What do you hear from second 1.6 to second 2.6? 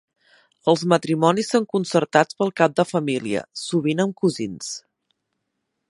concertats pel